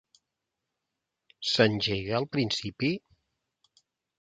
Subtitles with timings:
[1.51, 2.91] S'engega al principi?